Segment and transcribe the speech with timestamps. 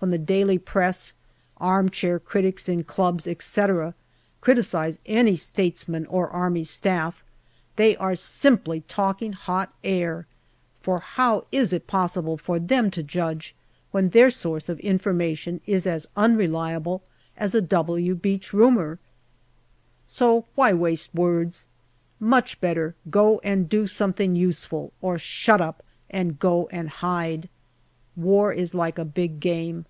[0.00, 1.12] When the daily Press,
[1.56, 3.96] arm chair critics in clubs, etc.,
[4.40, 7.24] criticize any statesman or Army Staff,
[7.74, 10.28] they are simply talking hot air,
[10.80, 13.56] for how is it possible for them to judge,
[13.90, 17.02] when their source of information is as unreliable
[17.36, 19.00] as a" W" Beach rumour?
[20.06, 21.66] So why waste words?
[22.20, 27.48] Much better go and do something useful, or shut up and go and hide.
[28.16, 29.86] War is like a big game.